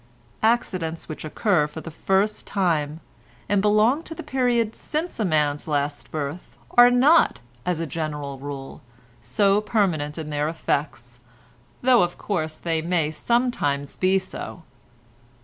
Accidents 0.41 1.07
which 1.07 1.23
occur 1.23 1.67
for 1.67 1.79
the 1.79 1.91
first 1.91 2.47
time, 2.47 3.01
and 3.47 3.61
belong 3.61 4.01
to 4.01 4.15
the 4.15 4.23
period 4.23 4.73
since 4.75 5.19
a 5.19 5.23
man's 5.23 5.67
last 5.67 6.09
birth, 6.09 6.57
are 6.71 6.89
not, 6.89 7.39
as 7.67 7.79
a 7.79 7.85
general 7.85 8.39
rule, 8.39 8.81
so 9.21 9.61
permanent 9.61 10.17
in 10.17 10.31
their 10.31 10.49
effects, 10.49 11.19
though 11.83 12.01
of 12.01 12.17
course 12.17 12.57
they 12.57 12.81
may 12.81 13.11
sometimes 13.11 13.95
be 13.95 14.17
so. 14.17 14.63